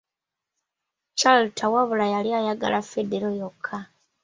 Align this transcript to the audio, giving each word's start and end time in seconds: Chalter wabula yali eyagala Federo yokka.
Chalter 1.19 1.69
wabula 1.73 2.05
yali 2.13 2.29
eyagala 2.39 2.79
Federo 2.91 3.29
yokka. 3.39 3.77